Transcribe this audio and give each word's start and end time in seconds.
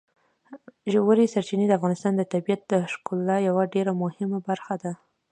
ژورې 0.93 1.31
سرچینې 1.33 1.65
د 1.67 1.71
افغانستان 1.79 2.13
د 2.17 2.21
طبیعت 2.33 2.61
د 2.67 2.73
ښکلا 2.91 3.37
یوه 3.49 3.63
ډېره 3.73 3.91
مهمه 4.03 4.39
برخه 4.47 4.75
ده. 4.83 4.91